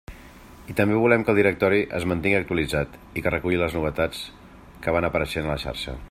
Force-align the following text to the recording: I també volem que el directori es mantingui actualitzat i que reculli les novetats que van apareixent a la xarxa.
I 0.73 0.75
també 0.77 0.95
volem 1.01 1.25
que 1.25 1.31
el 1.33 1.39
directori 1.41 1.81
es 1.99 2.07
mantingui 2.13 2.37
actualitzat 2.39 2.97
i 3.21 3.23
que 3.27 3.33
reculli 3.35 3.61
les 3.65 3.75
novetats 3.79 4.23
que 4.87 4.95
van 4.97 5.09
apareixent 5.11 5.51
a 5.51 5.51
la 5.55 5.63
xarxa. 5.67 5.95